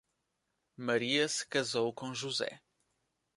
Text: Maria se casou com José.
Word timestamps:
Maria 0.77 1.27
se 1.29 1.45
casou 1.47 1.93
com 1.93 2.11
José. 2.11 2.59